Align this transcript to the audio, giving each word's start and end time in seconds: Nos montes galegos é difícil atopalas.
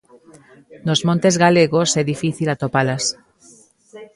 Nos 0.87 0.99
montes 1.07 1.35
galegos 1.43 1.89
é 2.01 2.03
difícil 2.13 2.47
atopalas. 2.51 3.03